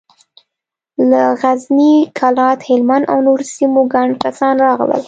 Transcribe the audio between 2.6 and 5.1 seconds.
هلمند او نورو سيمو ګڼ کسان راغلل.